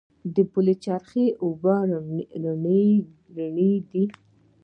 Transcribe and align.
بلچراغ 0.53 1.11
اوبه 1.43 1.75
رڼې 3.35 3.71
دي؟ 3.89 4.03